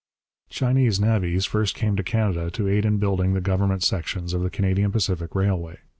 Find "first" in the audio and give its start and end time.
1.45-1.75